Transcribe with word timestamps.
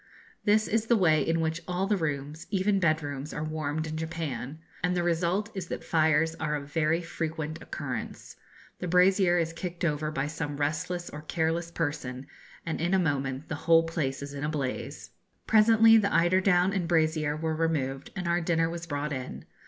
This 0.45 0.67
is 0.67 0.87
the 0.87 0.97
way 0.97 1.21
in 1.21 1.41
which 1.41 1.61
all 1.67 1.85
the 1.85 1.95
rooms, 1.95 2.47
even 2.49 2.79
bedrooms, 2.79 3.35
are 3.35 3.43
warmed 3.43 3.85
in 3.85 3.97
Japan, 3.97 4.57
and 4.83 4.97
the 4.97 5.03
result 5.03 5.51
is 5.55 5.67
that 5.67 5.83
fires 5.83 6.33
are 6.39 6.55
of 6.55 6.73
very 6.73 7.03
frequent 7.03 7.61
occurrence. 7.61 8.35
The 8.79 8.87
brazier 8.87 9.37
is 9.37 9.53
kicked 9.53 9.85
over 9.85 10.09
by 10.09 10.25
some 10.25 10.57
restless 10.57 11.07
or 11.11 11.21
careless 11.21 11.69
person, 11.69 12.25
and 12.65 12.81
in 12.81 12.95
a 12.95 12.97
moment 12.97 13.47
the 13.47 13.53
whole 13.69 13.83
place 13.83 14.23
is 14.23 14.33
in 14.33 14.43
a 14.43 14.49
blaze. 14.49 15.11
Presently 15.45 15.97
the 15.97 16.11
eider 16.11 16.41
down 16.41 16.73
and 16.73 16.87
brazier 16.87 17.37
were 17.37 17.53
removed, 17.55 18.09
and 18.15 18.27
our 18.27 18.41
dinner 18.41 18.71
was 18.71 18.87
brought 18.87 19.13
in. 19.13 19.45